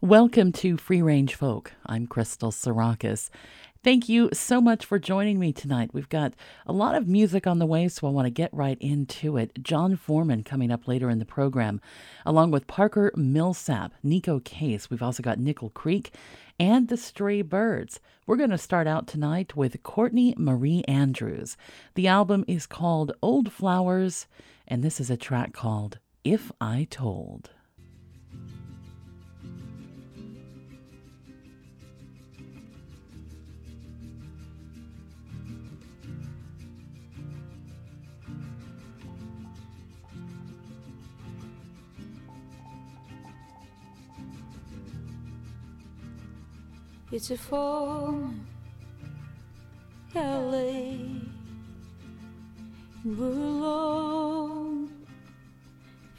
[0.00, 1.72] Welcome to Free Range Folk.
[1.84, 3.30] I'm Crystal Sarakas.
[3.82, 5.90] Thank you so much for joining me tonight.
[5.92, 6.34] We've got
[6.68, 9.60] a lot of music on the way, so I want to get right into it.
[9.60, 11.80] John Foreman coming up later in the program,
[12.24, 14.88] along with Parker Millsap, Neko Case.
[14.88, 16.14] We've also got Nickel Creek
[16.60, 17.98] and the Stray Birds.
[18.24, 21.56] We're going to start out tonight with Courtney Marie Andrews.
[21.96, 24.28] The album is called Old Flowers,
[24.68, 27.50] and this is a track called If I Told.
[47.10, 48.46] It's a phone,
[50.14, 51.00] LA.
[53.02, 54.90] And we're alone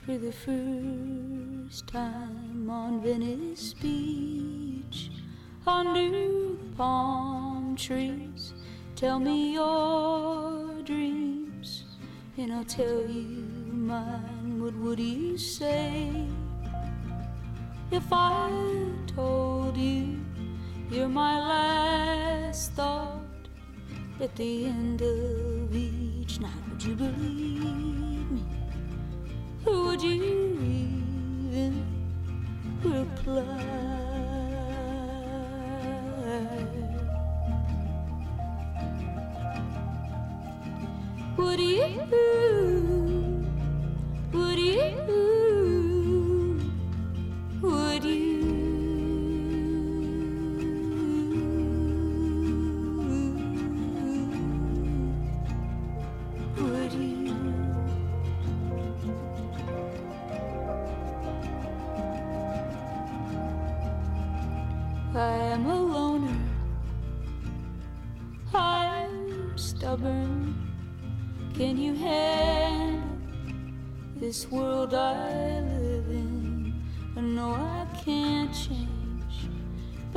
[0.03, 5.11] for the first time on Venice Beach
[5.67, 8.55] under the palm trees.
[8.95, 11.83] Tell me your dreams,
[12.35, 14.59] and I'll tell you mine.
[14.59, 16.25] What would you say
[17.91, 18.49] if I
[19.05, 20.28] told you?
[20.91, 23.21] You're my last thought
[24.19, 26.51] at the end of each night.
[26.71, 28.43] Would you believe me?
[29.65, 30.23] Would you
[31.43, 31.85] even
[32.83, 33.99] reply?
[41.37, 41.85] Would you?
[44.33, 44.95] Would you?
[47.61, 48.28] Would you?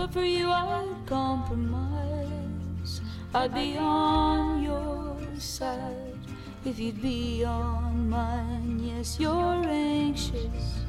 [0.02, 3.00] But for you I'd compromise.
[3.32, 6.18] I'd be on your side
[6.64, 8.80] if you'd be on mine.
[8.82, 10.80] Yes, you're anxious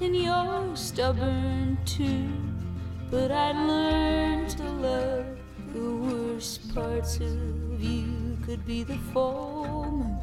[0.00, 2.30] and you're stubborn too.
[3.10, 5.26] But I'd learn to love
[5.74, 8.38] the worst parts of you.
[8.46, 10.16] Could be the foreman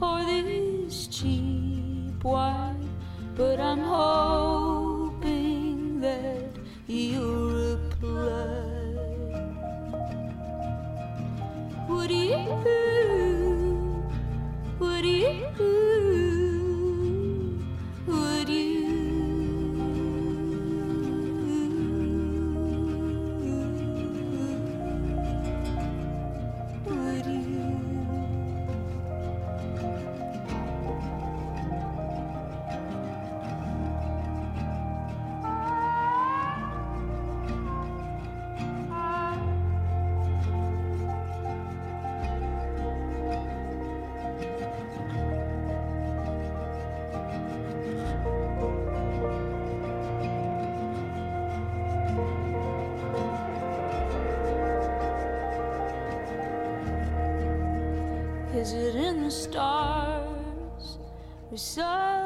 [0.00, 2.90] or this cheap wine.
[3.36, 5.54] But I'm hoping
[6.00, 6.53] that
[6.94, 8.64] you'll reply.
[11.88, 12.36] Would you?
[14.78, 15.46] Would you?
[15.58, 15.93] Would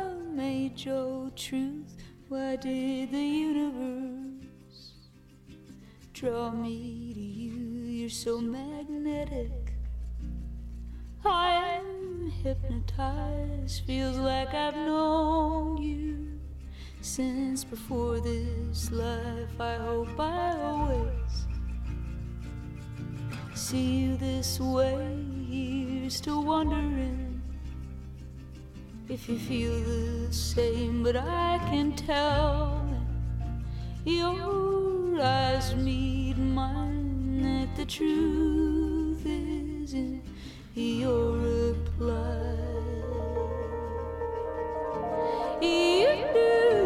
[0.08, 1.96] some major truth?
[2.28, 4.92] Why did the universe
[6.12, 7.56] draw me to you?
[7.98, 9.74] You're so magnetic.
[11.24, 13.84] I'm hypnotized.
[13.86, 16.40] Feels like I've known you
[17.00, 19.60] since before this life.
[19.60, 21.46] I hope I always
[23.54, 25.24] see you this way.
[25.50, 27.27] Here's to wondering
[29.10, 32.84] if you feel the same, but I can tell
[34.04, 40.22] your eyes meet mine, that the truth is in
[40.74, 42.54] your reply.
[45.62, 46.77] You do,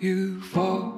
[0.00, 0.89] you fall,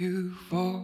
[0.00, 0.77] you fall,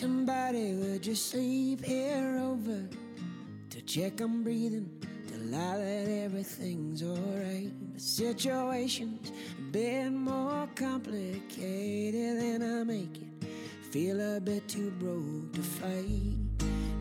[0.00, 2.88] somebody would just sleep here over
[3.68, 4.88] to check I'm breathing,
[5.28, 7.70] to lie that everything's alright.
[7.92, 9.30] The situations
[9.70, 13.46] bit more complicated than I make it.
[13.90, 16.38] Feel a bit too broke to fight.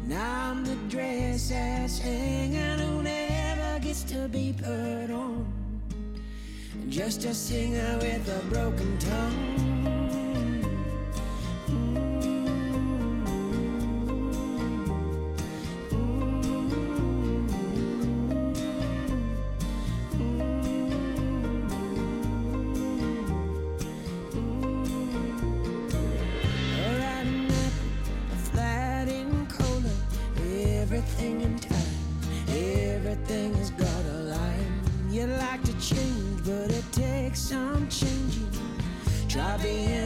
[0.03, 5.47] Now I'm the dress that's hanging who never gets to be put on.
[6.89, 10.08] Just a singer with a broken tongue.
[37.29, 38.49] make some changing.
[39.27, 39.98] Try being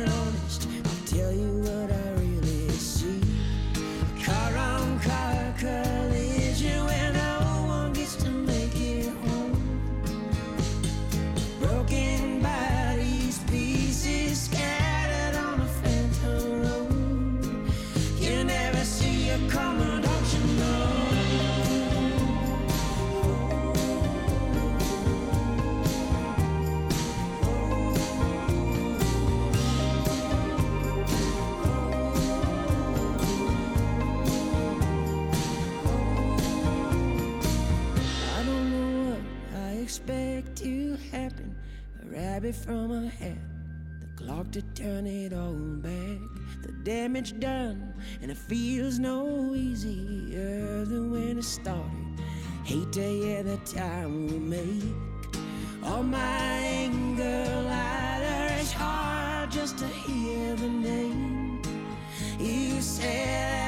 [42.53, 43.38] from a hat.
[44.00, 46.19] The clock to turn it all back.
[46.62, 52.22] The damage done, and it feels no easier than when it started.
[52.63, 54.83] Hate to hear the time we make.
[55.83, 61.62] All my anger lighter, it's hard just to hear the name.
[62.39, 63.62] You said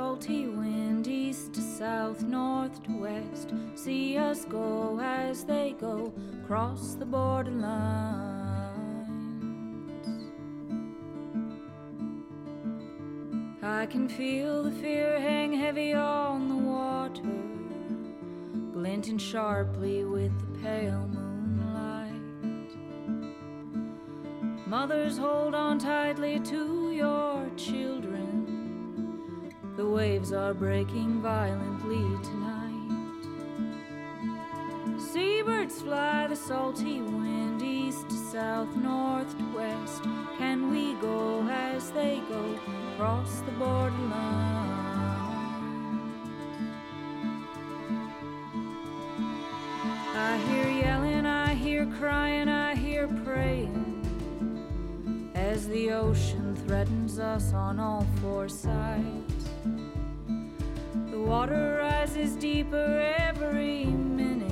[0.00, 3.52] salty wind east to south, north to west.
[3.74, 6.10] See us go as they go,
[6.46, 7.66] cross the borderlines.
[13.62, 17.36] I can feel the fear hang heavy on the water,
[18.72, 22.14] glinting sharply with the pale moonlight.
[24.66, 28.29] Mothers, hold on tightly to your children
[29.80, 33.22] the waves are breaking violently tonight.
[35.00, 40.02] Seabirds fly the salty wind east to south, north to west.
[40.36, 42.58] Can we go as they go
[42.92, 44.68] across the borderline?
[50.14, 53.86] I hear yelling, I hear crying, I hear praying
[55.34, 59.29] as the ocean threatens us on all four sides
[61.26, 64.48] water rises deeper every minute.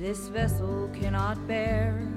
[0.00, 2.08] This vessel cannot bear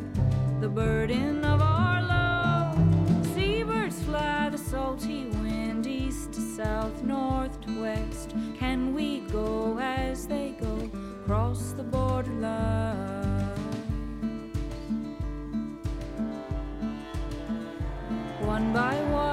[0.59, 3.25] the burden of our load.
[3.33, 8.33] Seabirds fly the salty wind east to south, north to west.
[8.57, 10.89] Can we go as they go
[11.21, 13.25] across the borderline?
[18.41, 19.25] One by one,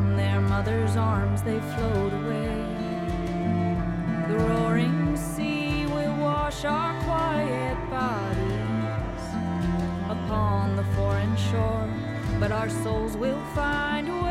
[0.00, 2.64] From their mother's arms they float away.
[4.28, 9.24] The roaring sea will wash our quiet bodies
[10.08, 11.86] upon the foreign shore,
[12.38, 14.29] but our souls will find a way.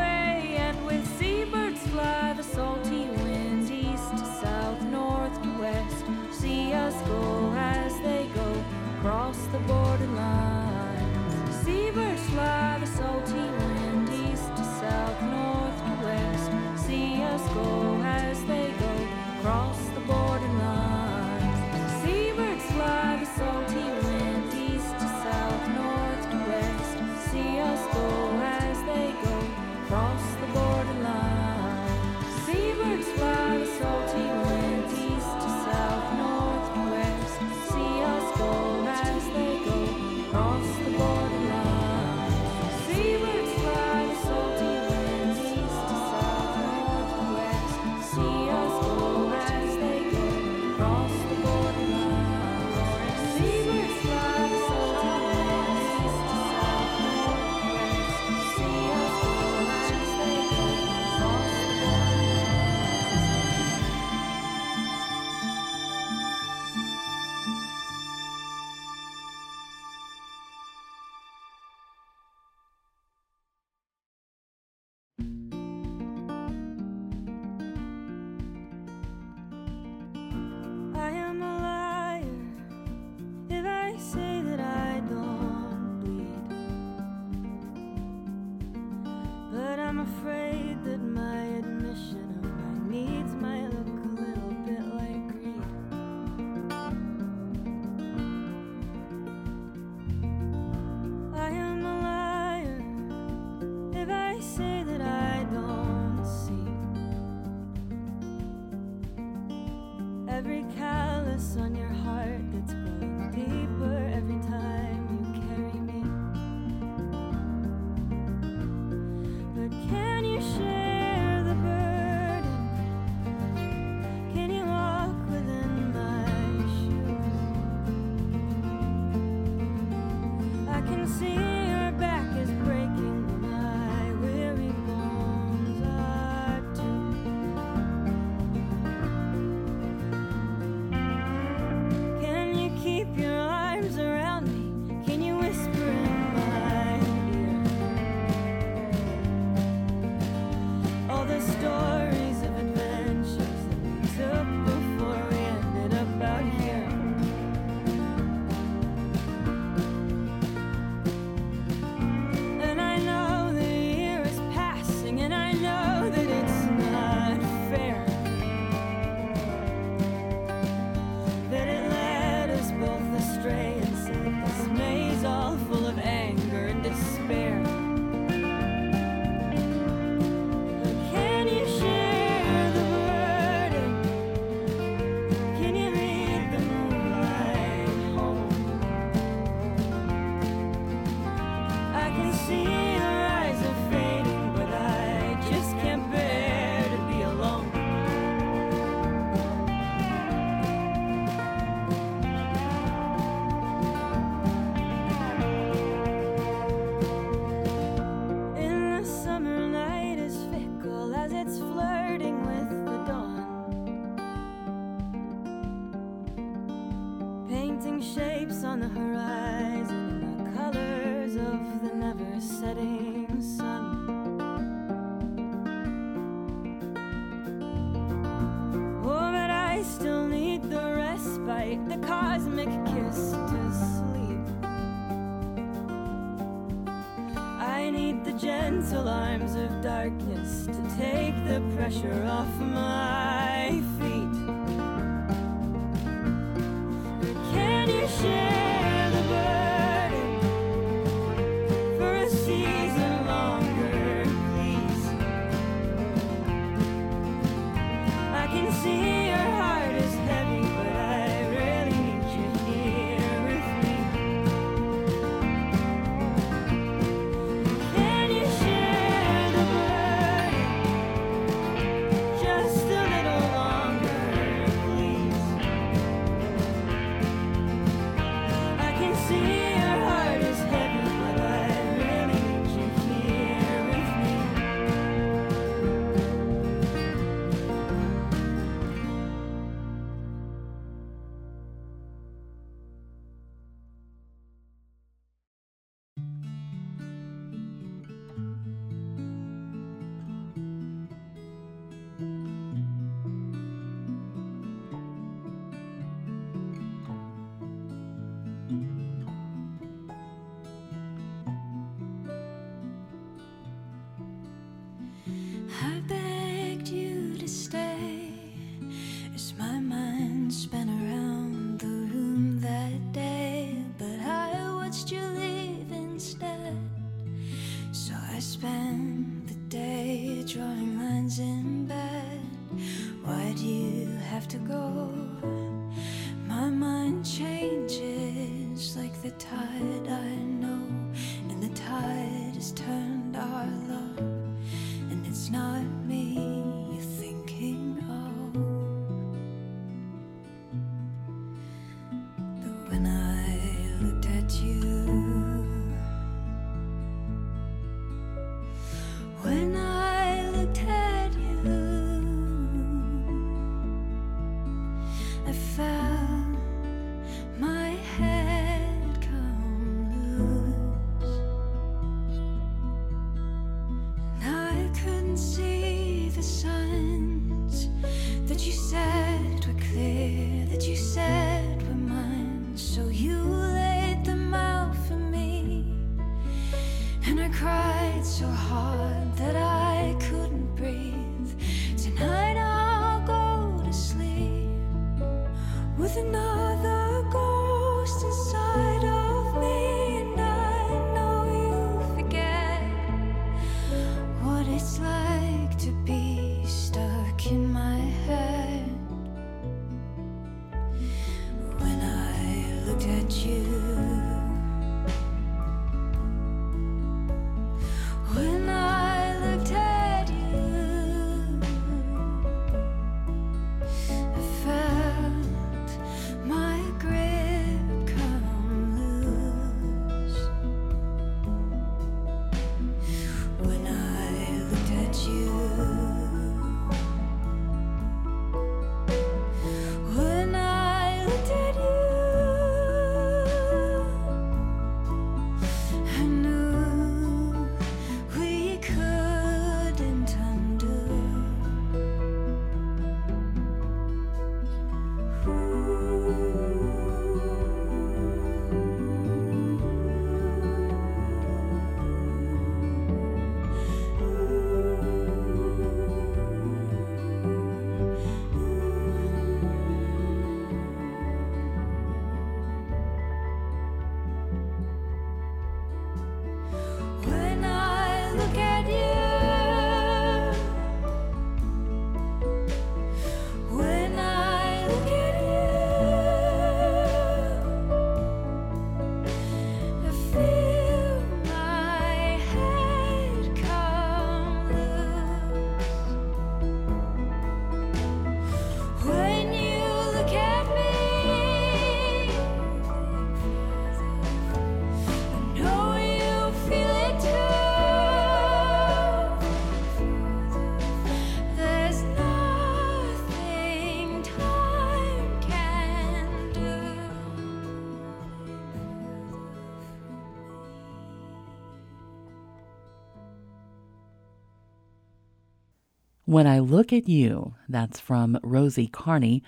[526.30, 529.42] When I Look at You, that's from Rosie Carney,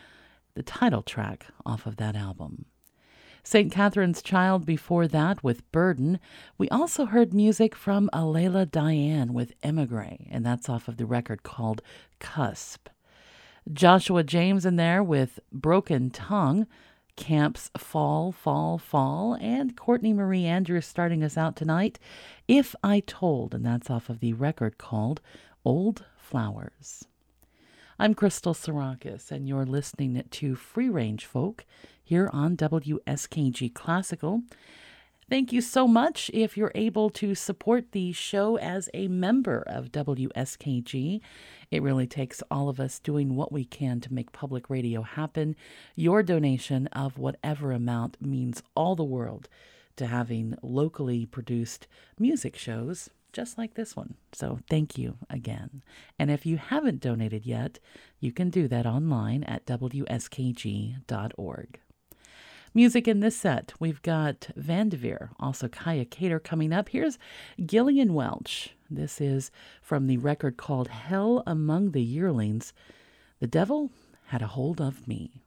[0.54, 2.64] the title track off of that album.
[3.44, 3.70] St.
[3.70, 6.18] Catherine's Child before that with Burden.
[6.58, 11.44] We also heard music from Alela Diane with Emigre, and that's off of the record
[11.44, 11.82] called
[12.18, 12.88] Cusp.
[13.72, 16.66] Joshua James in there with Broken Tongue,
[17.14, 22.00] Camps Fall, Fall, Fall, and Courtney Marie Andrews starting us out tonight,
[22.48, 25.20] If I Told, and that's off of the record called
[25.64, 27.04] Old flowers.
[27.98, 31.66] I'm Crystal Sarakas, and you're listening to Free Range Folk
[32.02, 34.40] here on WSKG Classical.
[35.28, 39.92] Thank you so much if you're able to support the show as a member of
[39.92, 41.20] WSKG.
[41.70, 45.54] It really takes all of us doing what we can to make public radio happen.
[45.96, 49.50] Your donation of whatever amount means all the world
[49.96, 51.86] to having locally produced
[52.18, 54.14] music shows just like this one.
[54.32, 55.82] So thank you again.
[56.18, 57.78] And if you haven't donated yet,
[58.20, 60.18] you can do that online at wskg.org.
[62.74, 66.88] Music in this set, we've got Vandaveer, also Kaia Kater coming up.
[66.88, 67.18] Here's
[67.62, 68.74] Gillian Welch.
[68.88, 69.50] This is
[69.82, 72.72] from the record called Hell Among the Yearlings.
[73.40, 73.90] The Devil
[74.28, 75.42] Had a Hold of Me.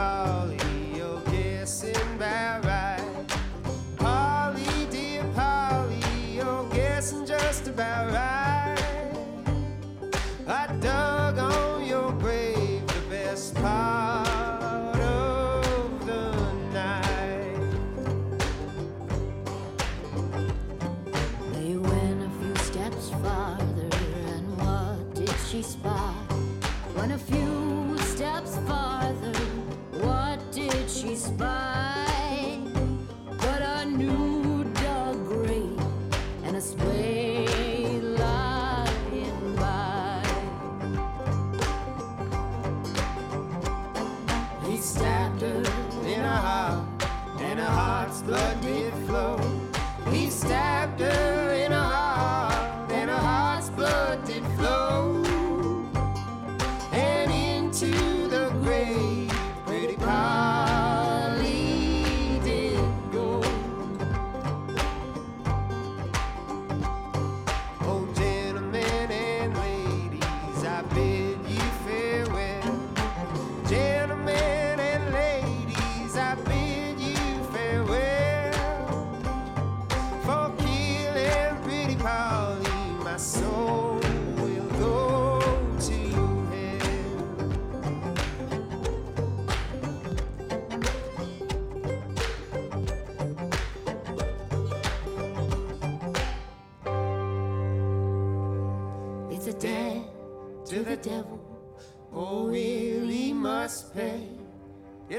[0.00, 0.29] about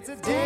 [0.01, 0.40] It's a debt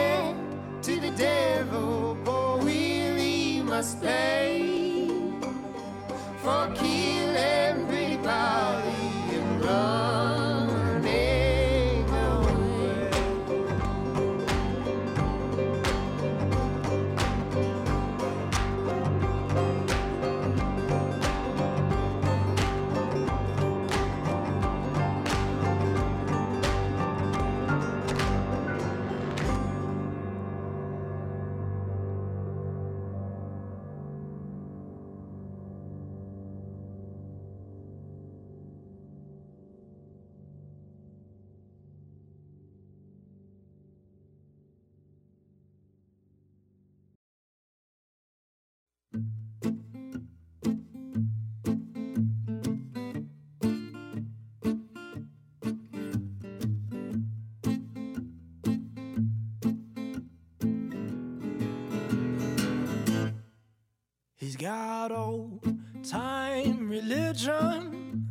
[64.66, 65.61] Got old
[66.03, 68.26] time religion.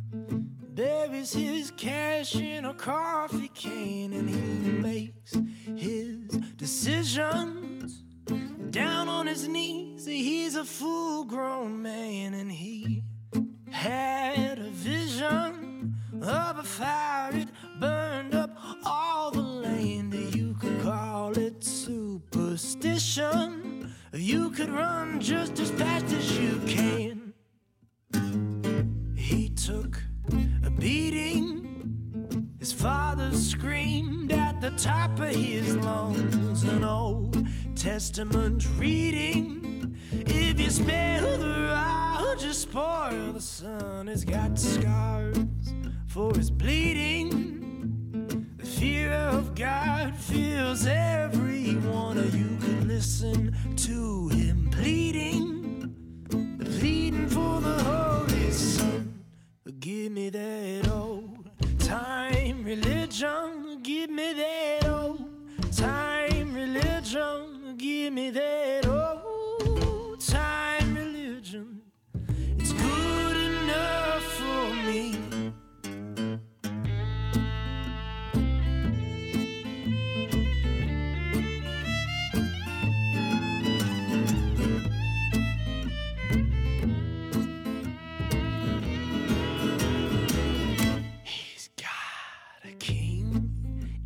[0.73, 3.14] Buries his cash in a coffee
[43.95, 44.07] sun.
[44.07, 45.37] He's got scars
[46.07, 47.31] for his bleeding.
[48.57, 52.57] The fear of God fills every one of you.
[52.59, 55.95] Could listen to him pleading,
[56.79, 59.23] pleading for the Holy Son.
[59.79, 63.79] Give me that old time religion.
[63.81, 65.29] Give me that old
[65.71, 67.75] time religion.
[67.77, 68.74] Give me that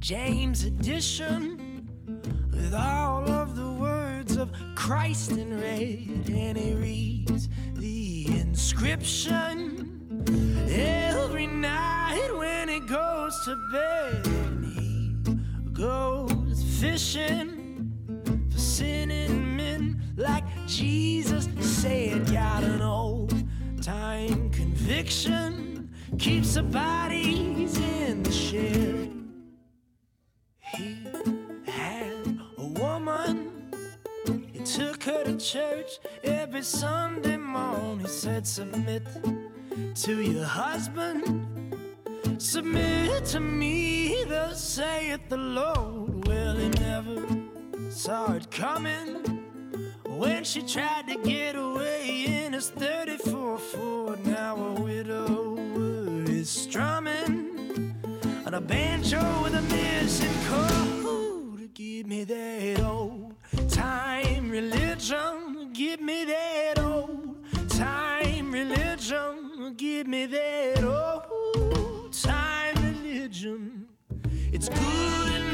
[0.10, 1.88] James edition
[2.50, 10.26] with all of the words of Christ in red, and he reads the inscription
[10.68, 14.26] every night when he goes to bed.
[14.26, 15.14] And he
[15.74, 17.94] goes fishing
[18.52, 22.26] for sinning men like Jesus said.
[22.32, 23.44] Got an old
[23.80, 29.19] time conviction, keeps the bodies in the shed.
[30.80, 30.96] He
[31.70, 33.52] had a woman,
[34.54, 38.00] he took her to church every Sunday morning.
[38.00, 39.06] He said, Submit
[39.96, 41.22] to your husband.
[42.38, 46.26] Submit to me, thus saith the Lord.
[46.26, 47.28] Well, he never
[47.90, 49.44] saw it coming
[50.06, 54.26] when she tried to get away in his 34 Ford.
[54.26, 57.49] Now a widower is strumming
[58.54, 61.74] a banjo with a missing chord.
[61.74, 63.36] Give me that old
[63.68, 65.72] time religion.
[65.74, 67.38] Give me that old
[67.70, 69.76] time religion.
[69.78, 73.88] Give me that old time religion.
[74.52, 75.49] It's good enough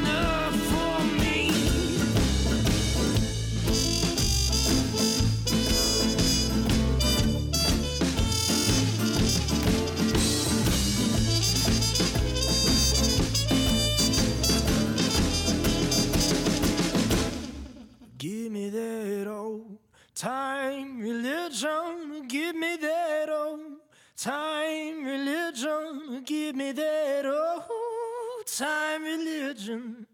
[18.46, 19.76] Give me that old
[20.14, 22.28] time religion.
[22.28, 23.80] Give me that old
[24.16, 26.22] time religion.
[26.24, 30.06] Give me that old time religion.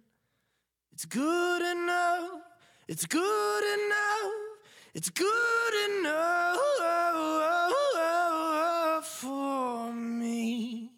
[0.94, 2.40] It's good enough.
[2.88, 4.32] It's good enough.
[4.94, 6.56] It's good enough
[9.04, 10.91] for me.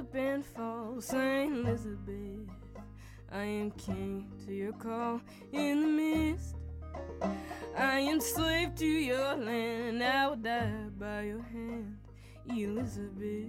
[0.00, 2.48] Slip and fall, Saint Elizabeth.
[3.30, 5.20] I am king to your call
[5.52, 6.56] in the mist.
[7.76, 11.98] I am slave to your land, and I will die by your hand,
[12.48, 13.48] Elizabeth.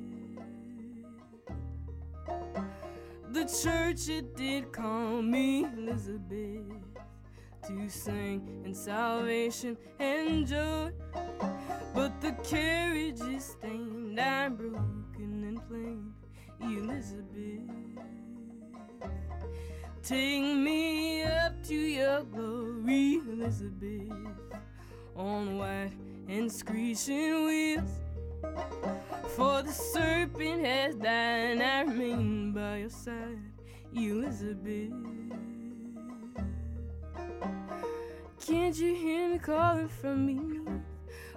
[3.32, 6.66] The church it did call me Elizabeth
[7.68, 10.92] to sing in salvation and joy,
[11.94, 16.14] but the carriage is stained, I'm broken and plain,
[16.62, 17.62] Elizabeth.
[20.04, 24.12] Take me up to your glory, Elizabeth,
[25.16, 25.92] on white
[26.28, 27.90] and screeching wheels.
[29.36, 33.40] For the serpent has died, and I remain by your side,
[33.94, 34.92] Elizabeth.
[38.46, 40.62] Can't you hear me calling from me?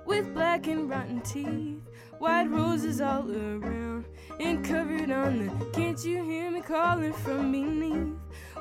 [0.07, 1.83] With black and rotten teeth,
[2.18, 4.07] white roses all around,
[4.41, 5.64] and covered on the.
[5.72, 8.14] Can't you hear me calling from beneath?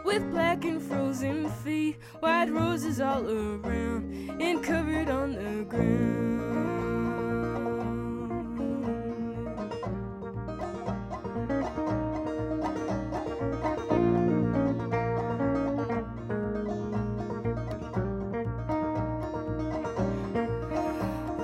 [0.04, 6.24] with black and frozen feet, white roses all around, and covered on the ground.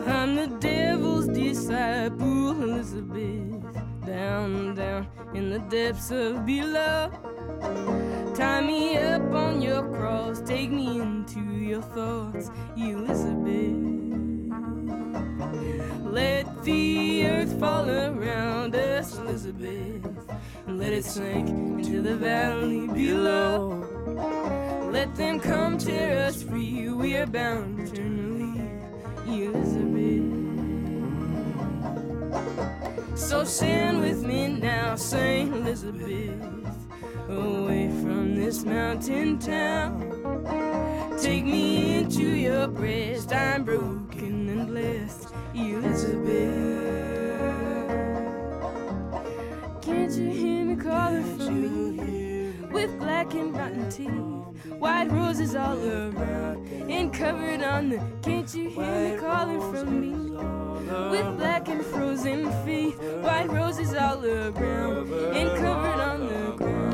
[0.07, 3.48] I'm the devil's disciple, Elizabeth,
[5.33, 7.11] in the depths of below.
[8.35, 13.89] Tie me up on your cross, take me into your thoughts, Elizabeth.
[16.03, 20.07] Let the earth fall around us, Elizabeth,
[20.67, 23.85] let it sink into the valley below.
[24.91, 28.61] Let them come tear us free, we are bound eternally,
[29.27, 29.88] Elizabeth.
[33.15, 36.59] So stand with me now, Saint Elizabeth
[37.29, 41.17] away from this mountain town.
[41.21, 46.79] Take me into your breast, I'm broken and blessed, Elizabeth.
[49.81, 52.53] Can't you hear me calling for me?
[52.71, 54.38] With black and rotten teeth,
[54.77, 57.99] white roses all around, and covered on the.
[58.21, 60.29] Can't you hear me calling from me?
[61.11, 66.88] With black and frozen feet, white roses all around, and covered on the ground.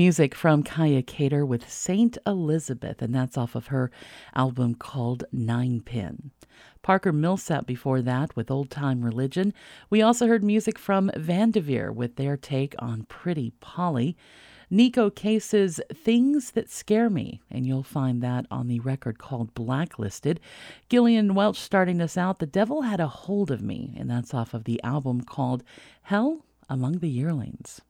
[0.00, 3.90] Music from Kaia Kater with Saint Elizabeth, and that's off of her
[4.34, 6.30] album called Nine Pin.
[6.80, 9.52] Parker Millsap before that with Old Time Religion.
[9.90, 14.16] We also heard music from Vandaveer with their take on Pretty Polly.
[14.72, 20.40] Neko Case's Things That Scare Me, and you'll find that on the record called Blacklisted.
[20.88, 24.54] Gillian Welch starting us out, The Devil Had a Hold of Me, and that's off
[24.54, 25.62] of the album called
[26.04, 27.82] Hell Among the Yearlings.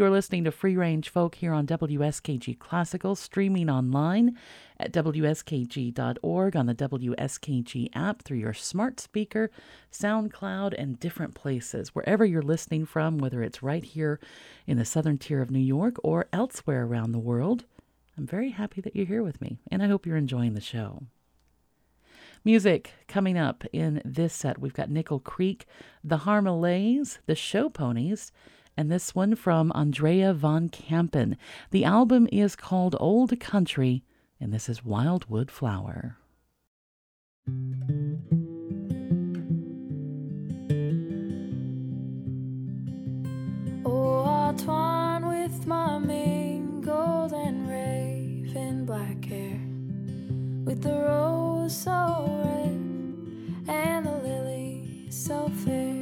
[0.00, 4.38] You're listening to Free Range Folk here on WSKG Classical, streaming online
[4.78, 9.50] at WSKG.org on the WSKG app through your smart speaker,
[9.92, 11.94] SoundCloud, and different places.
[11.94, 14.18] Wherever you're listening from, whether it's right here
[14.66, 17.66] in the southern tier of New York or elsewhere around the world,
[18.16, 21.02] I'm very happy that you're here with me, and I hope you're enjoying the show.
[22.42, 24.58] Music coming up in this set.
[24.58, 25.66] We've got Nickel Creek,
[26.02, 28.32] the Harmaleighs, the Show Ponies,
[28.80, 31.36] and this one from Andrea von Kampen.
[31.70, 34.04] The album is called Old Country,
[34.40, 36.16] and this is Wildwood Flower.
[43.84, 49.60] Oh, I'll twine with my mane, gold and raven black hair,
[50.64, 52.80] with the rose so red
[53.68, 55.99] and the lily so fair.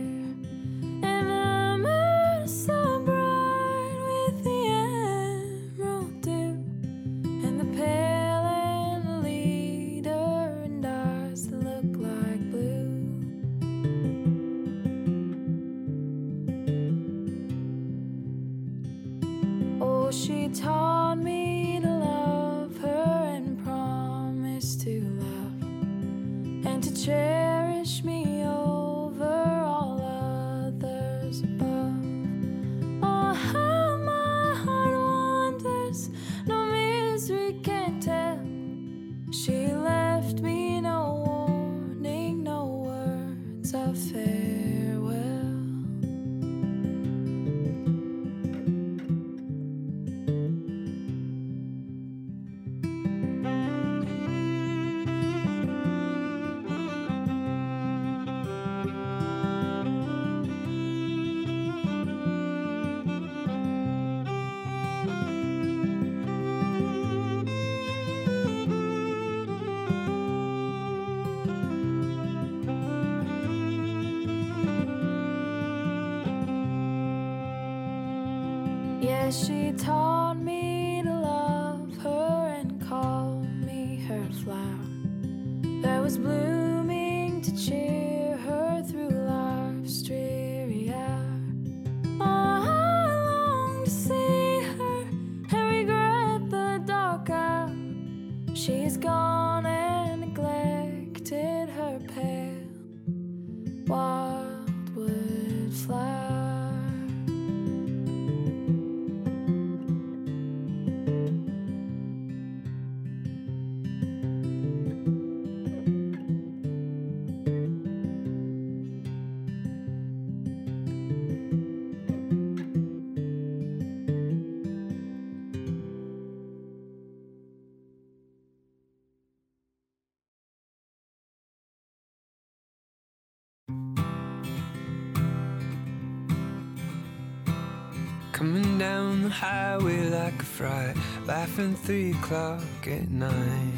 [141.28, 143.74] Laughing three o'clock at night.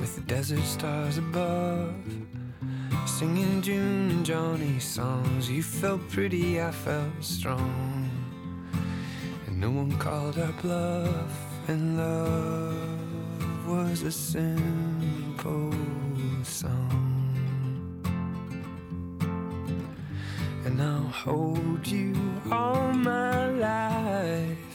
[0.00, 1.94] With the desert stars above,
[3.04, 5.50] singing June and Johnny songs.
[5.50, 8.10] You felt pretty, I felt strong.
[9.46, 11.36] And no one called our bluff,
[11.68, 15.74] and love was a simple
[16.42, 17.02] song.
[20.64, 22.14] And I'll hold you
[22.50, 24.73] all my life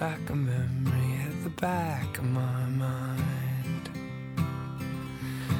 [0.00, 3.90] like a memory at the back of my mind.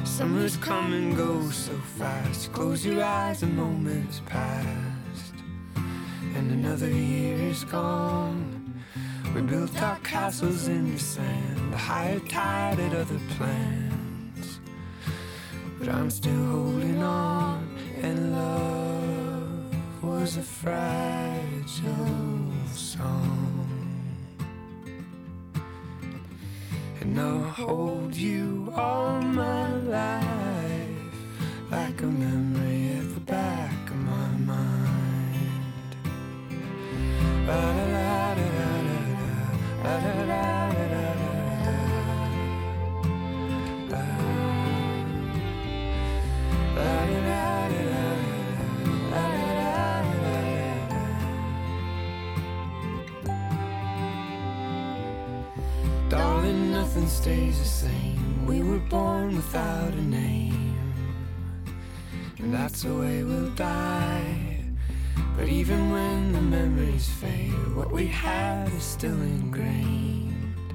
[0.05, 2.53] Summers come and go so fast.
[2.53, 5.33] Close your eyes, a moment's past,
[6.35, 8.81] and another year is gone.
[9.35, 14.59] We built our castles in the sand, the higher tide at other plans.
[15.77, 21.43] But I'm still holding on, and love was a fragile
[22.73, 23.68] song.
[27.01, 30.25] And I'll hold you all my life
[31.71, 35.91] like a memory at the back of my mind.
[37.47, 38.99] La-la-la-da-da-da-da,
[39.83, 40.68] la-la-la-da-da-da-da.
[56.99, 58.45] Nothing stays the same.
[58.45, 60.75] We were born without a name,
[62.39, 64.63] and that's the way we'll die.
[65.37, 70.73] But even when the memories fade, what we had is still ingrained.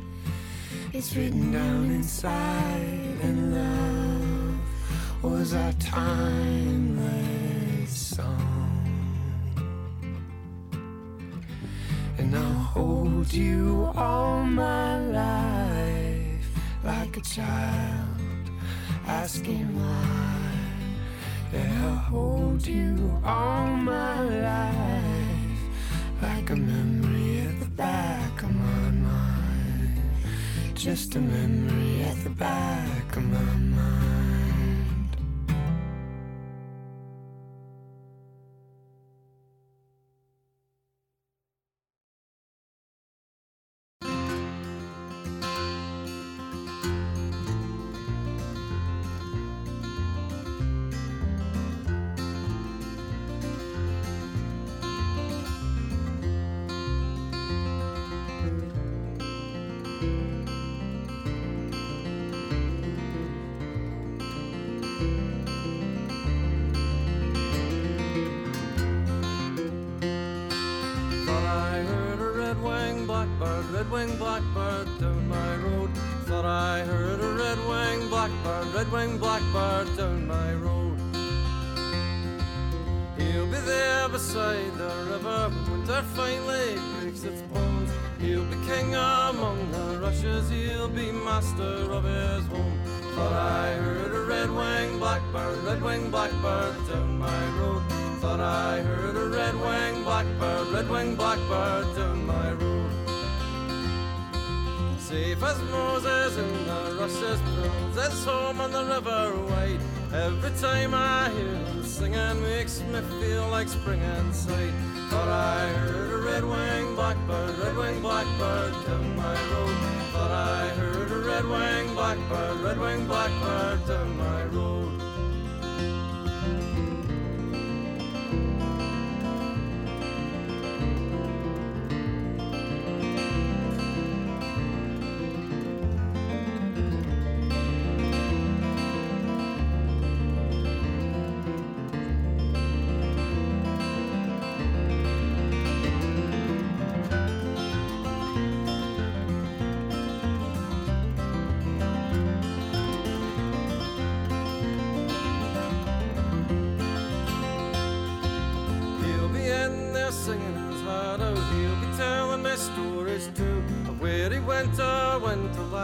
[0.95, 4.57] It's written down inside, and love
[5.23, 7.11] was our timeless
[7.91, 8.81] song.
[12.17, 15.84] And I'll hold you all my life
[16.85, 18.51] like a child
[19.07, 20.35] asking why.
[21.53, 25.61] Yeah, I'll hold you all my life
[26.21, 30.03] like a memory at the back of my mind.
[30.75, 34.24] Just a memory at the back of my mind.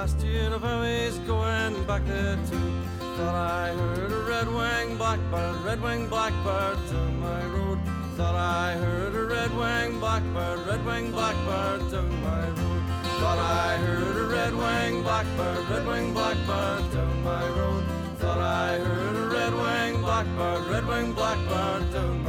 [0.00, 2.72] last year of how he's going back there too.
[3.16, 7.78] Thought I heard a red-winged blackbird, red-winged blackbird down my road.
[8.16, 12.82] Thought I heard a red-winged blackbird, red-winged blackbird down my road.
[13.20, 17.84] Thought I heard a red-winged blackbird, red-winged blackbird down my road.
[18.20, 22.19] Thought I heard a red-winged blackbird, red-winged blackbird down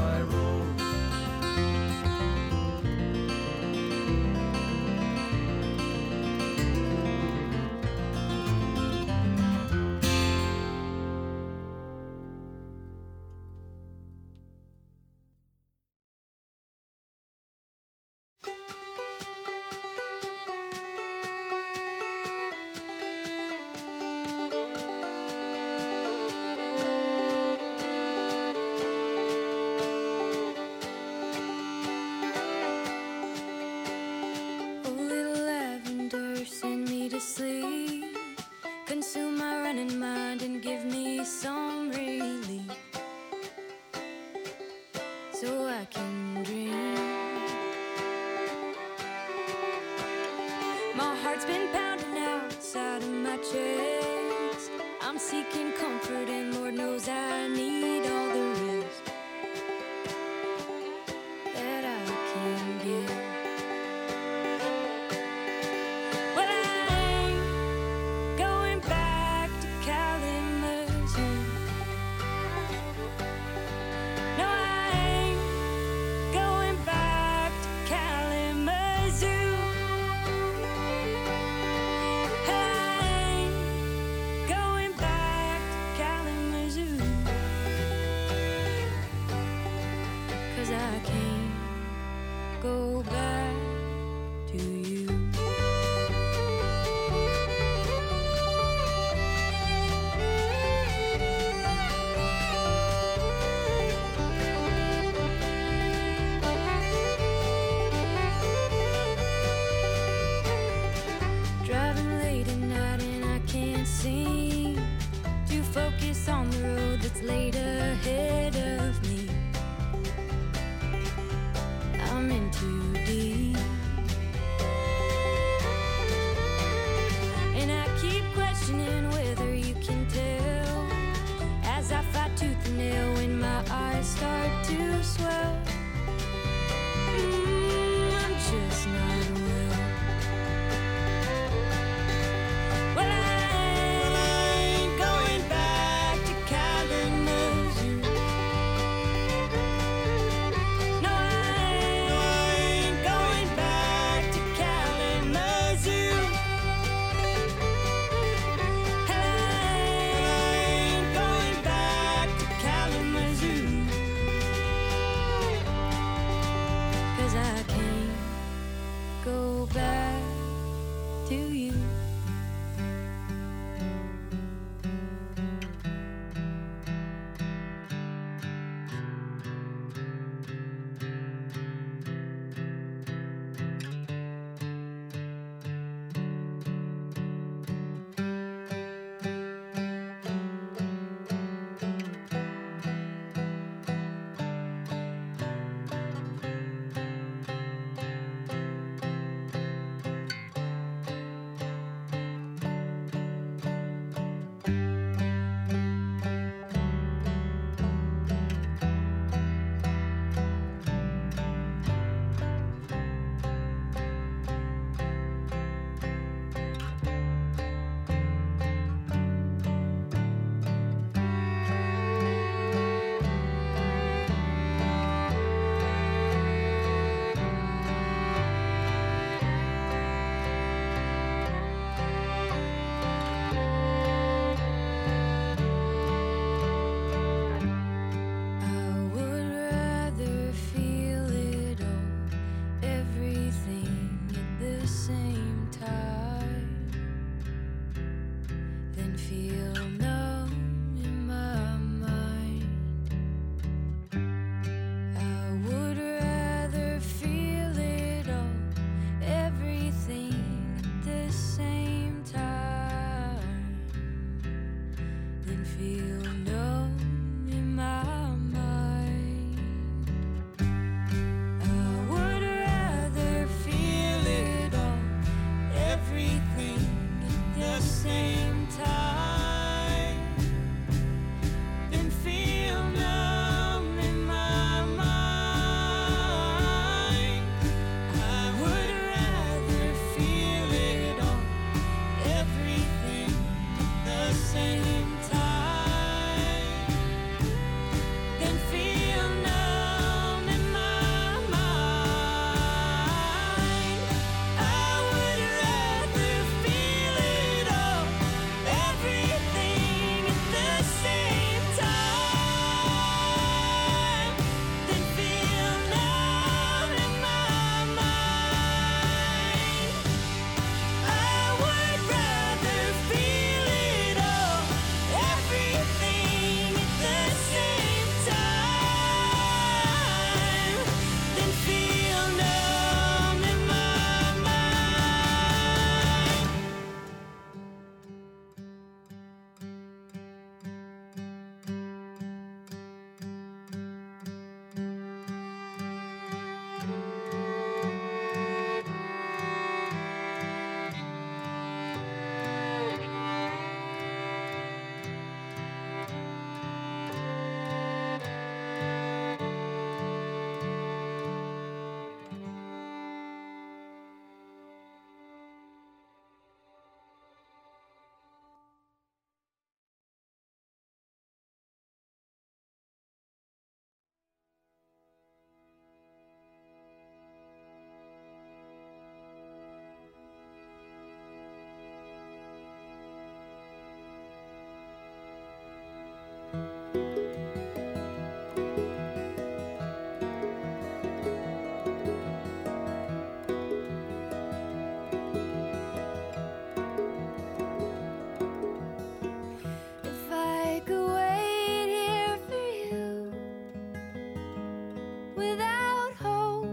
[405.42, 406.66] without hope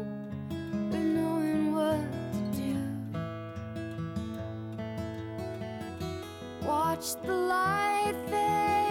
[0.93, 2.03] or knowing what
[2.35, 2.77] to do.
[6.67, 8.88] Watch the light fade.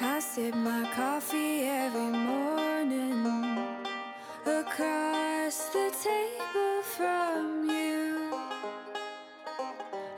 [0.00, 3.26] I sip my coffee every morning
[4.46, 8.32] across the table from you.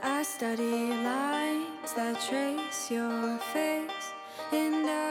[0.02, 4.12] I study lines that trace your face,
[4.52, 5.07] and I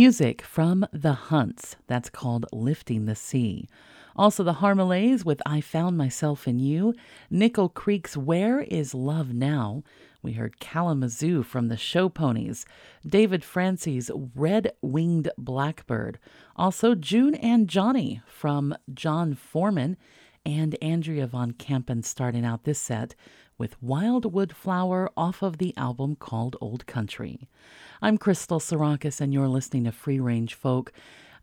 [0.00, 1.74] Music from The Hunts.
[1.88, 3.66] That's called Lifting the Sea.
[4.14, 6.94] Also, the Harmaleighs with I Found Myself in You.
[7.30, 9.82] Nickel Creek's Where Is Love Now?
[10.22, 12.64] We heard Kalamazoo from the Show Ponies.
[13.04, 16.20] David Francey's Red Winged Blackbird.
[16.54, 19.96] Also, June and Johnny from John Foreman.
[20.46, 23.16] And Andrea Von Kampen starting out this set
[23.58, 27.48] with Wildwood Flower off of the album called Old Country.
[28.00, 30.92] I'm Crystal Sarakas, and you're listening to Free Range Folk.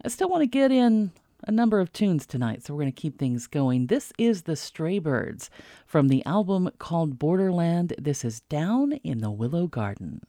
[0.03, 1.11] I still want to get in
[1.45, 3.87] a number of tunes tonight, so we're going to keep things going.
[3.87, 5.49] This is the Stray Birds
[5.85, 7.93] from the album called Borderland.
[7.99, 10.21] This is Down in the Willow Garden.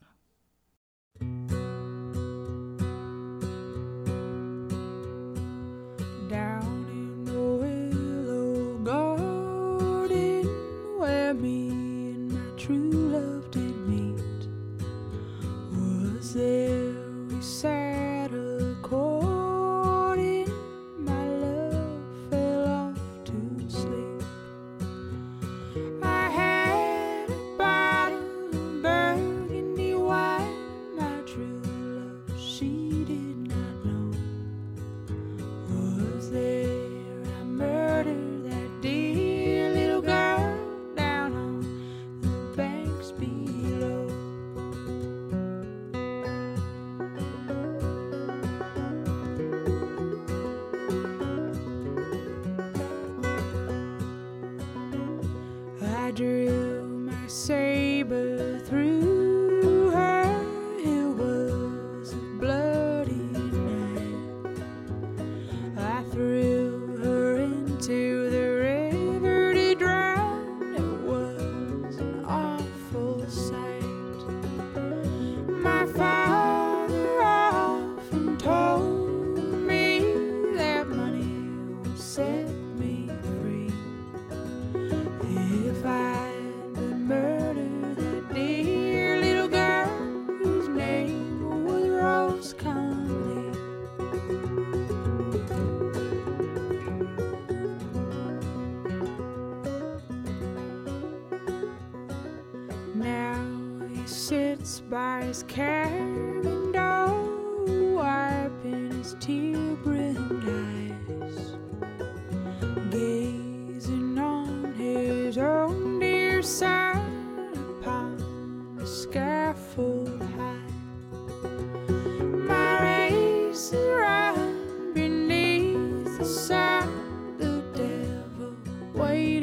[128.97, 129.36] Wait.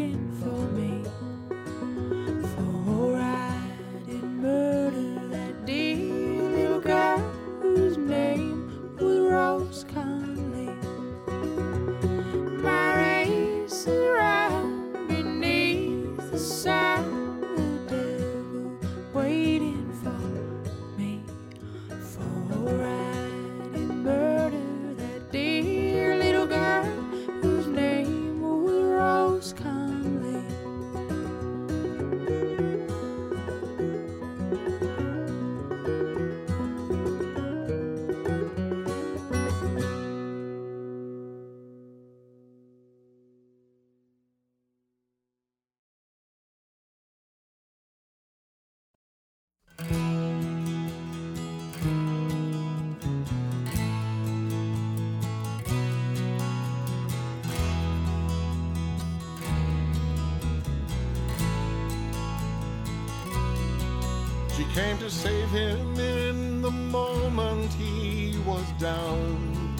[64.74, 69.76] Came to save him in the moment he was down.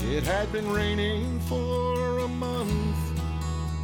[0.00, 2.98] It had been raining for a month,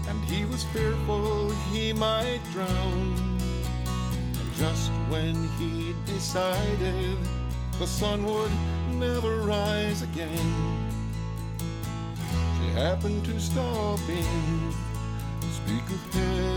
[0.09, 3.14] and he was fearful he might drown.
[3.86, 7.16] And just when he decided
[7.78, 8.51] the sun would
[8.94, 10.90] never rise again,
[12.59, 14.74] she happened to stop in
[15.64, 16.53] speak of him.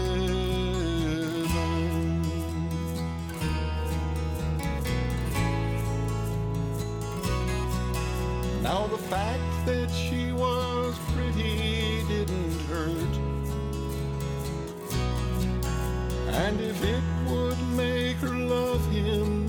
[9.09, 13.15] Fact that she was pretty didn't hurt.
[16.35, 19.47] And if it would make her love him,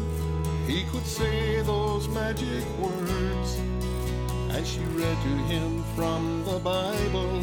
[0.67, 3.61] he could say those magic words.
[4.51, 7.41] As she read to him from the Bible,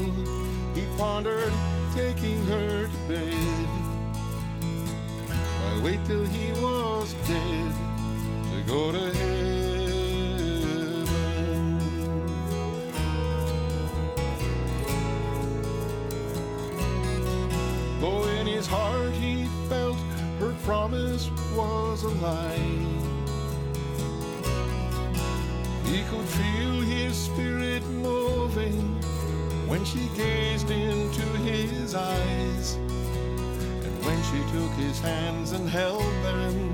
[0.74, 1.54] he pondered
[1.94, 3.68] taking her to bed.
[5.60, 6.65] Why wait till he was
[20.66, 22.58] promise was a lie,
[25.86, 28.82] he could feel his spirit moving
[29.68, 32.74] when she gazed into his eyes.
[32.74, 36.74] And when she took his hands and held them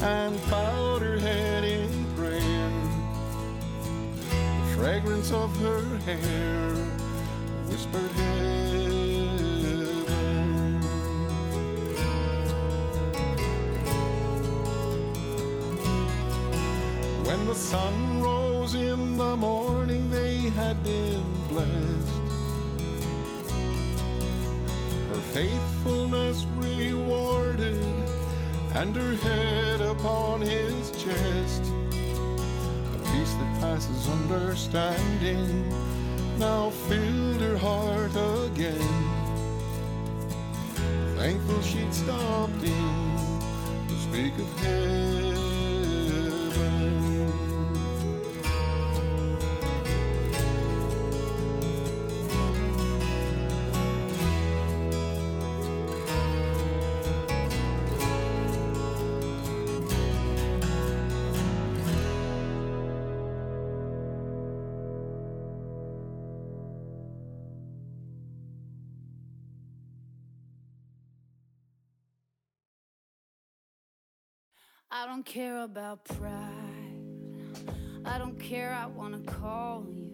[0.00, 2.72] and bowed her head in prayer,
[4.30, 6.70] the fragrance of her hair
[7.68, 8.59] whispered heaven.
[17.40, 22.20] When the sun rose in the morning, they had been blessed.
[25.08, 27.82] Her faithfulness rewarded,
[28.74, 31.62] and her head upon his chest.
[31.94, 35.66] A peace that passes understanding
[36.38, 38.14] now filled her heart
[38.50, 39.08] again.
[41.16, 43.30] Thankful she'd stopped in
[43.88, 45.40] to speak of heaven.
[74.92, 77.04] I don't care about pride.
[78.04, 80.10] I don't care, I wanna call you.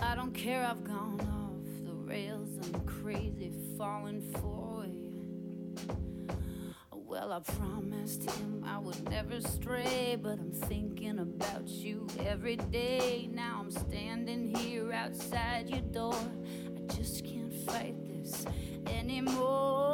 [0.00, 2.48] I don't care, I've gone off the rails.
[2.62, 5.74] I'm crazy falling for you.
[6.94, 13.28] Well, I promised him I would never stray, but I'm thinking about you every day.
[13.32, 16.14] Now I'm standing here outside your door.
[16.14, 18.46] I just can't fight this
[18.86, 19.85] anymore.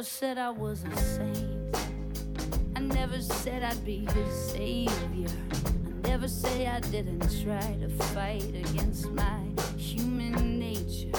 [0.00, 1.76] Never said I was a saint.
[2.74, 5.28] I never said I'd be his savior.
[5.52, 9.40] I never say I didn't try to fight against my
[9.76, 11.12] human nature.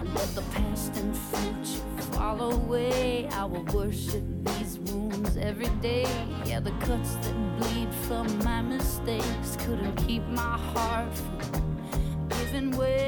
[0.00, 3.28] I let the past and future fall away.
[3.28, 6.08] I will worship these wounds every day.
[6.44, 13.05] Yeah, the cuts that bleed from my mistakes couldn't keep my heart from giving way.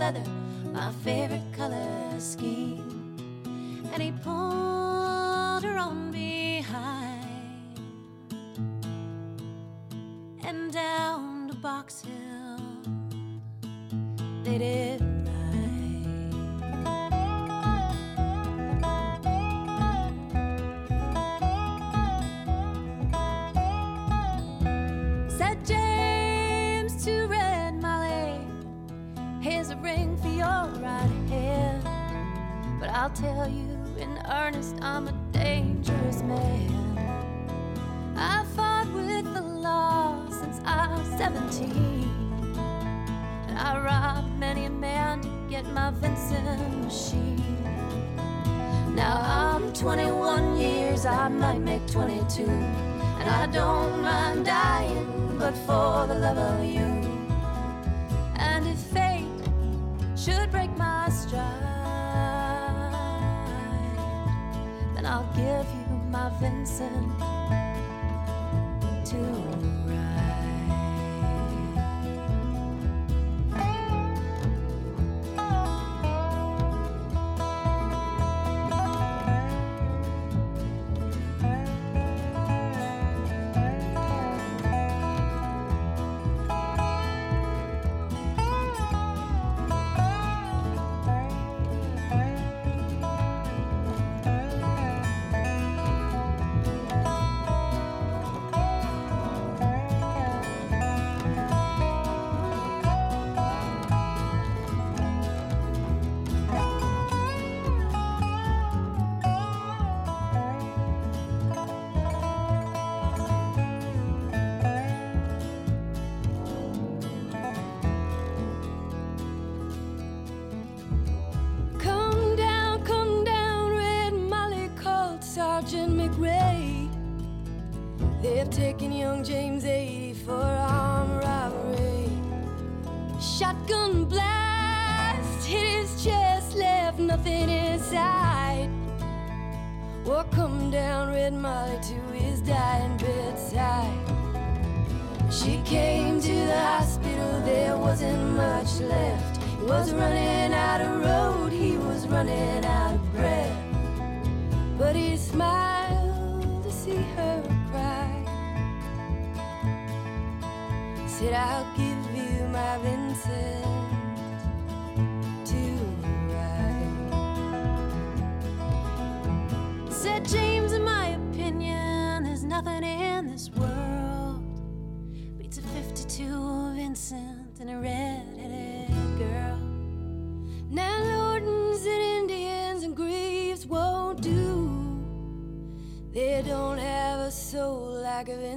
[0.00, 0.24] leather,
[0.72, 3.18] my favorite color scheme.
[3.92, 7.78] And he pulled her on behind
[10.42, 12.62] and down to Box Hill.
[14.42, 15.19] They did.
[33.10, 33.66] I'll tell you
[33.98, 36.96] in earnest, I'm a dangerous man.
[38.16, 41.72] I fought with the law since I was 17.
[43.48, 47.64] And I robbed many a man to get my Vincent machine.
[48.94, 52.44] Now I'm 21 years, I might make 22.
[52.44, 56.99] And I don't mind dying, but for the love of you.
[65.40, 67.09] give you my Vincent.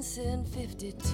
[0.04, 1.13] dancing 52.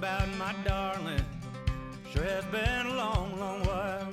[0.00, 1.22] about my darling.
[2.10, 4.08] Sure has been a long, long while.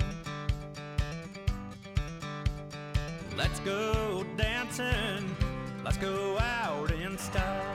[3.37, 5.33] Let's go dancing.
[5.85, 7.66] Let's go out in style.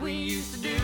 [0.00, 0.79] we used to do.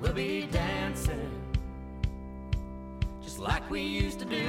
[0.00, 1.30] We'll be dancing
[3.22, 4.48] just like we used to do.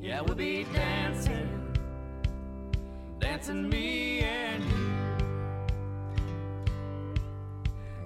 [0.00, 1.48] Yeah, we'll be dancing,
[3.20, 4.94] dancing me and you.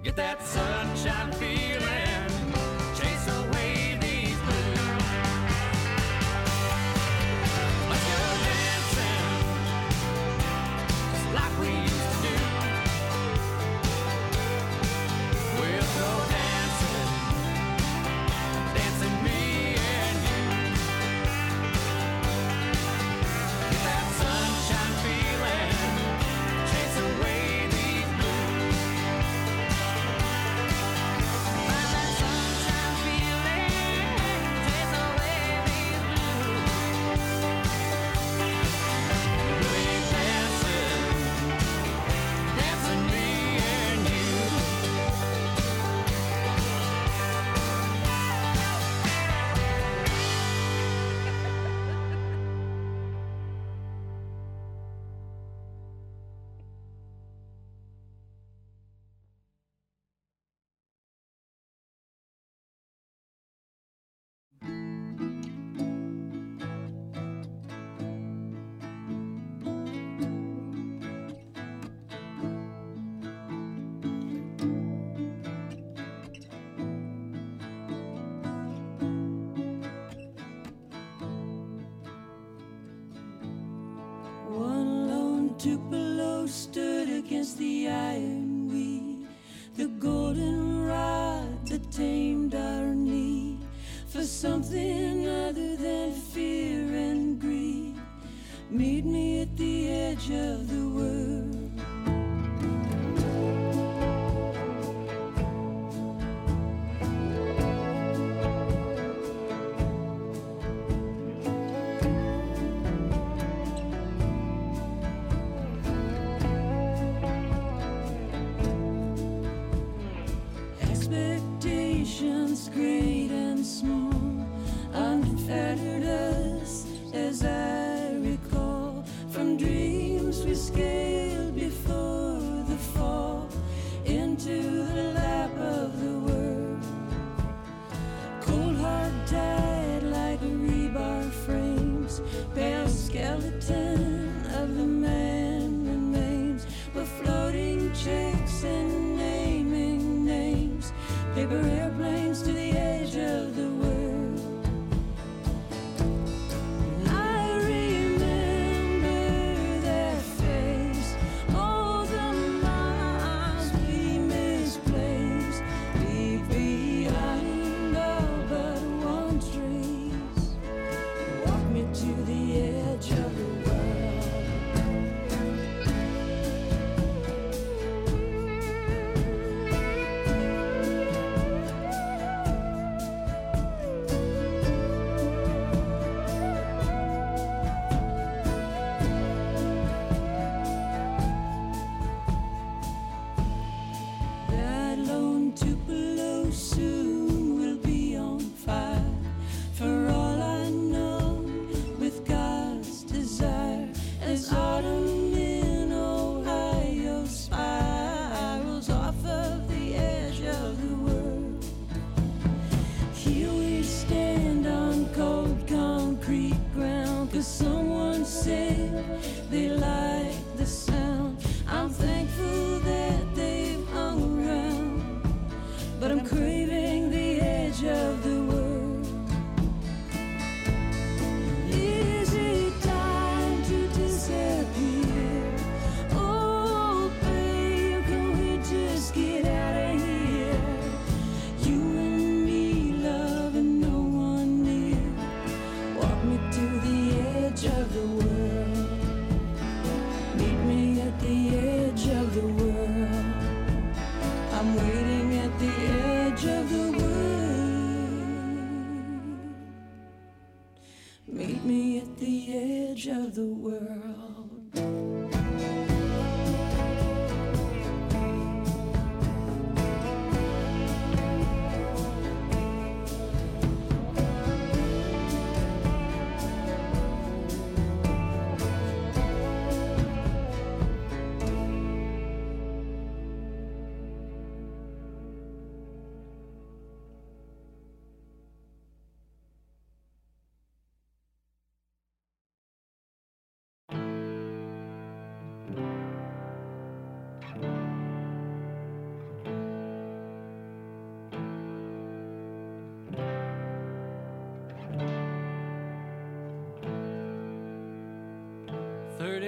[0.02, 2.07] Get that sunshine feeling.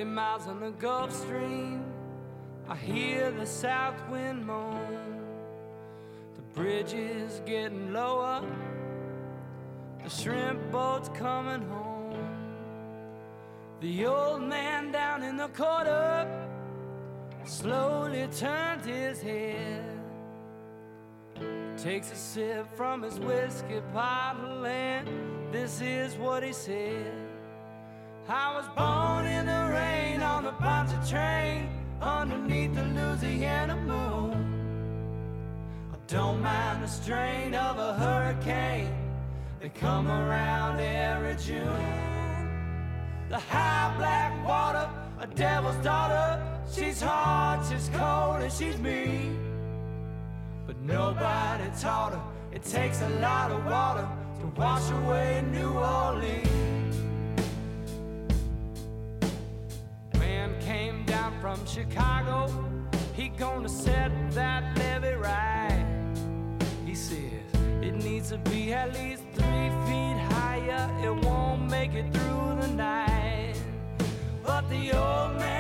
[0.01, 1.85] 30 miles on the Gulf Stream,
[2.67, 5.21] I hear the south wind moan.
[6.37, 8.43] The bridge is getting lower,
[10.03, 12.17] the shrimp boat's coming home.
[13.83, 16.27] The old man down in the quarter
[17.45, 19.85] slowly turns his head,
[21.77, 25.07] takes a sip from his whiskey bottle, and
[25.53, 27.20] this is what he says.
[28.33, 31.69] I was born in the rain on the Pontchartrain
[32.01, 34.37] underneath the Louisiana moon.
[35.93, 38.95] I don't mind the strain of a hurricane
[39.61, 42.47] They come around every June.
[43.29, 44.89] The high black water,
[45.19, 46.41] a devil's daughter.
[46.73, 49.41] She's hot, she's cold, and she's mean.
[50.69, 54.09] But nobody taught her it takes a lot of water
[54.39, 56.70] to wash away New Orleans.
[61.61, 62.65] From Chicago,
[63.15, 65.85] he gonna set that levee right.
[66.87, 67.45] He says
[67.83, 72.69] it needs to be at least three feet higher, it won't make it through the
[72.69, 73.57] night.
[74.43, 75.60] But the old man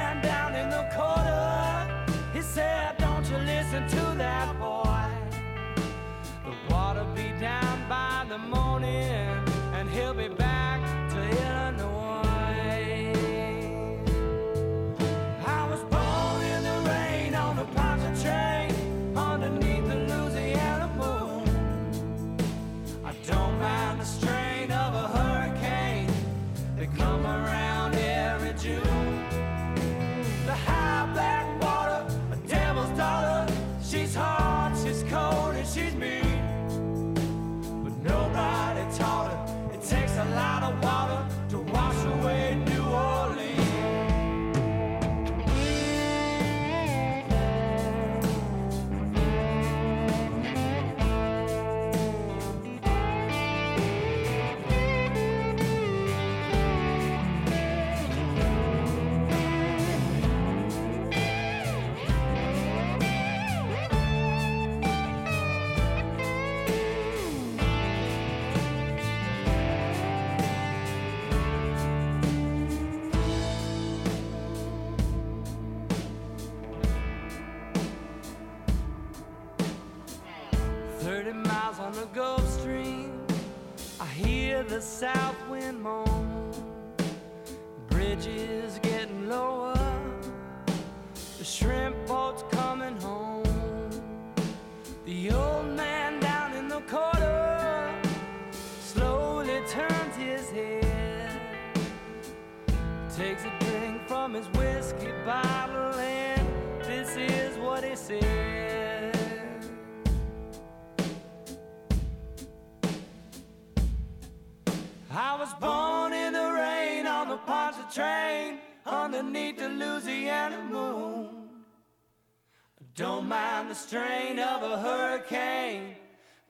[84.81, 85.36] south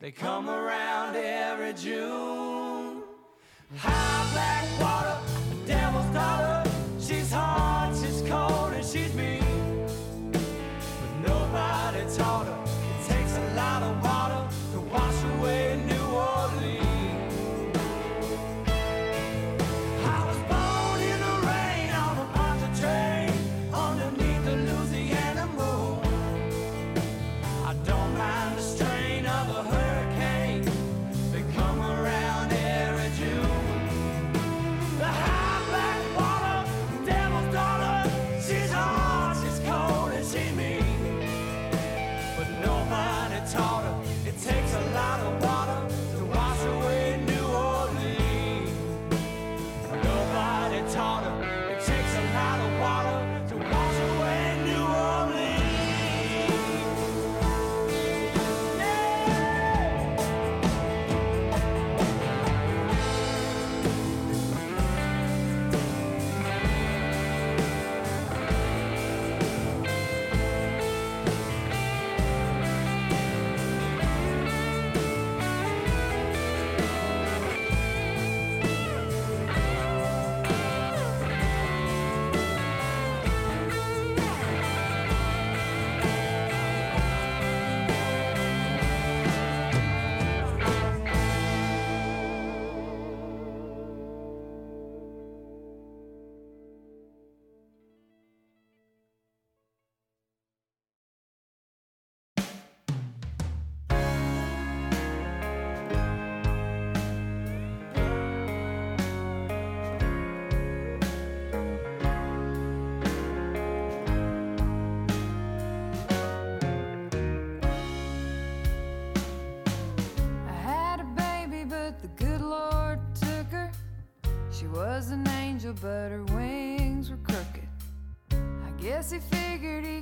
[0.00, 3.02] They come around every June.
[3.76, 5.19] High black water.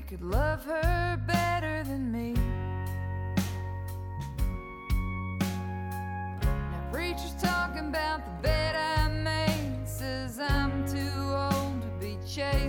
[0.08, 2.32] could love her better than me.
[6.40, 12.67] Now, preacher's talking about the bed I made, says I'm too old to be chased.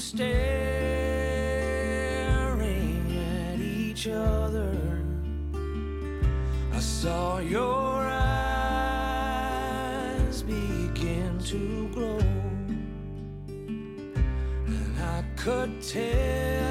[0.00, 0.26] staring
[3.18, 4.76] at each other.
[6.72, 8.32] I saw your eyes
[10.42, 12.18] begin to glow,
[14.66, 16.65] and I could tell.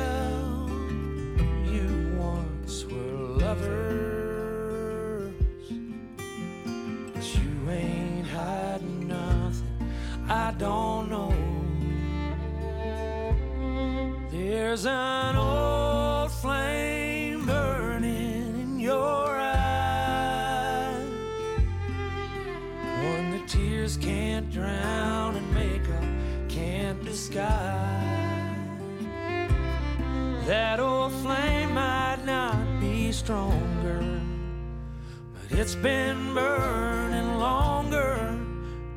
[35.65, 38.37] It's been burning longer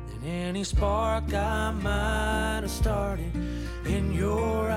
[0.07, 3.31] than any spark I might have started
[3.85, 4.68] in your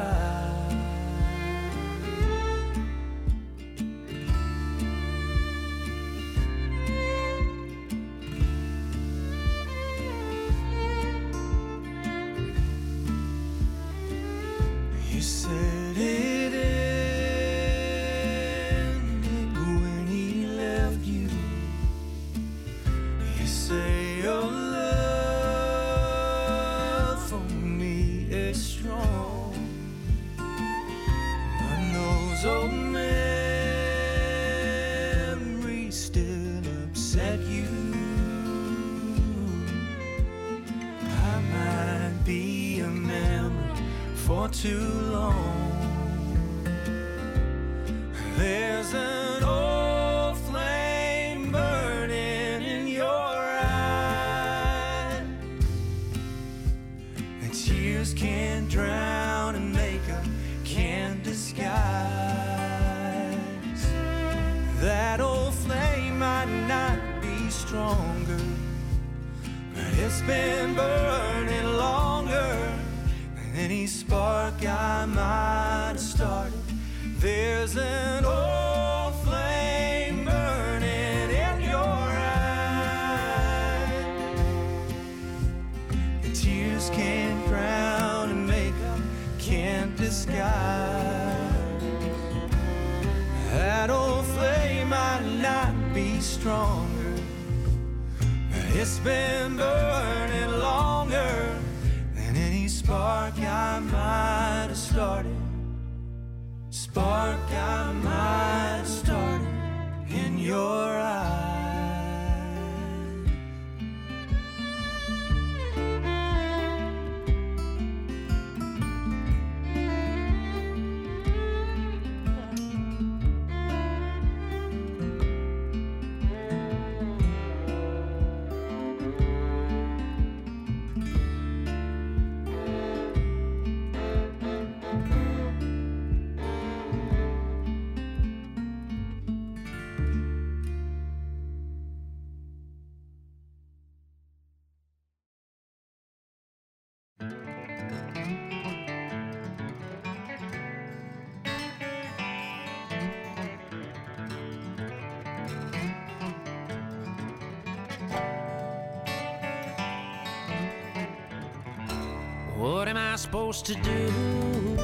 [162.63, 164.79] What am I supposed to do?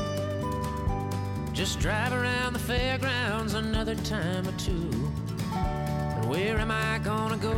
[1.52, 4.90] Just drive around the fairgrounds another time or two.
[5.54, 7.54] And where am I gonna go?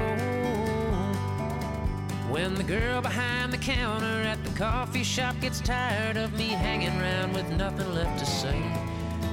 [2.30, 7.00] When the girl behind the counter at the coffee shop gets tired of me hanging
[7.00, 8.60] around with nothing left to say,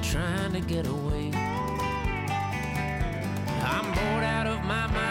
[0.01, 1.33] trying to get away.
[3.61, 5.06] I'm bored out of my mind,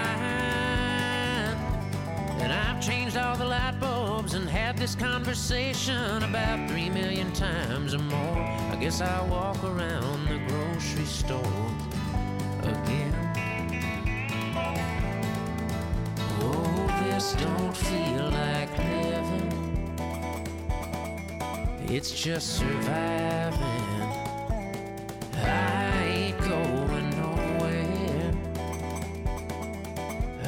[2.87, 8.39] changed all the light bulbs and had this conversation about three million times or more.
[8.71, 11.67] I guess I'll walk around the grocery store
[12.63, 13.13] again.
[16.39, 19.51] Oh, this don't feel like living.
[21.89, 23.59] It's just surviving.
[25.35, 28.33] I ain't going nowhere.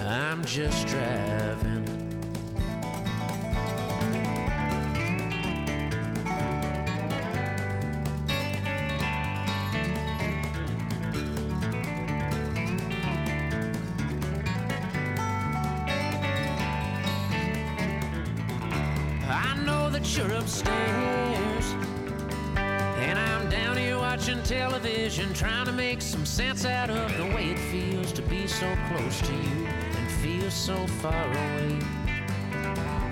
[0.06, 1.27] I'm just driving.
[25.19, 28.77] Television, trying to make some sense out of the way it feels to be so
[28.89, 31.78] close to you and feel so far away.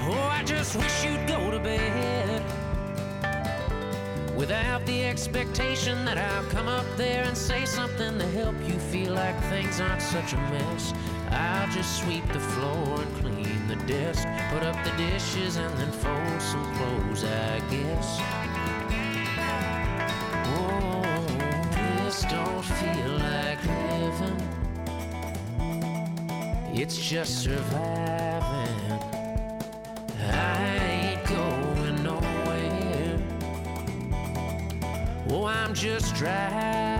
[0.08, 2.42] Oh, I just wish you'd go to bed
[4.36, 9.14] without the expectation that I'll come up there and say something to help you feel
[9.14, 10.92] like things aren't such a mess.
[11.30, 15.90] I'll just sweep the floor and clean the desk, put up the dishes, and then
[15.90, 18.45] fold some clothes, I guess.
[26.78, 28.42] It's just surviving.
[30.30, 33.18] I ain't going nowhere.
[35.30, 36.95] Oh, I'm just driving.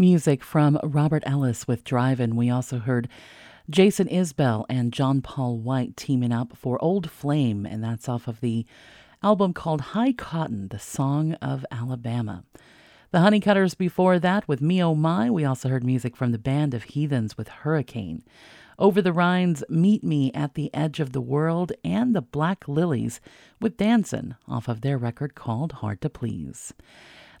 [0.00, 2.34] Music from Robert Ellis with Drivin'.
[2.34, 3.06] We also heard
[3.68, 8.40] Jason Isbell and John Paul White teaming up for Old Flame, and that's off of
[8.40, 8.64] the
[9.22, 12.44] album called High Cotton, the Song of Alabama.
[13.10, 15.28] The Honeycutters before that with Me Oh My.
[15.28, 18.22] We also heard music from the Band of Heathens with Hurricane.
[18.78, 23.20] Over the Rhine's, Meet Me at the Edge of the World, and the Black Lillies
[23.60, 26.72] with Dancin' off of their record called Hard to Please.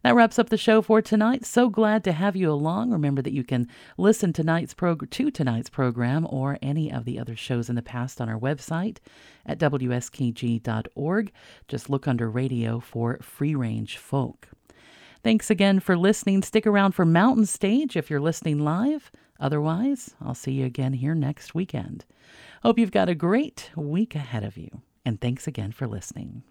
[0.02, 1.44] That wraps up the show for tonight.
[1.44, 2.90] So glad to have you along.
[2.90, 3.68] Remember that you can
[3.98, 8.20] listen tonight's prog- to tonight's program or any of the other shows in the past
[8.20, 8.98] on our website
[9.44, 11.32] at wskg.org.
[11.68, 14.48] Just look under radio for Free Range Folk.
[15.22, 16.42] Thanks again for listening.
[16.42, 19.10] Stick around for Mountain Stage if you're listening live.
[19.38, 22.06] Otherwise, I'll see you again here next weekend.
[22.62, 24.82] Hope you've got a great week ahead of you.
[25.04, 26.42] And thanks again for listening.